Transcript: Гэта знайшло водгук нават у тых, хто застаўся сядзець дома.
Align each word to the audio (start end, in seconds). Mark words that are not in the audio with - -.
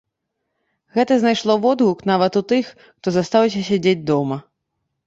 Гэта 0.95 1.17
знайшло 1.25 1.57
водгук 1.65 2.03
нават 2.13 2.41
у 2.43 2.45
тых, 2.53 2.73
хто 2.97 3.07
застаўся 3.21 3.65
сядзець 3.71 3.99
дома. 4.13 4.37